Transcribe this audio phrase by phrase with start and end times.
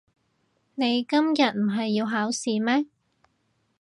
[0.73, 2.87] 你今日唔係要考試咩？